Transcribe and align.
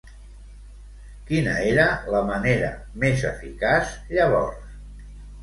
Quina 1.27 1.53
era 1.73 1.85
la 2.15 2.23
manera 2.31 2.73
més 3.05 3.27
eficaç 3.33 3.95
llavors? 4.17 4.75